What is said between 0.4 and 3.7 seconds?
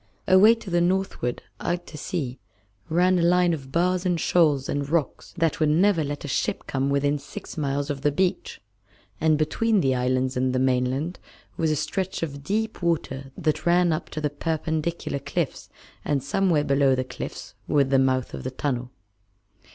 to the northward, out to sea, ran a line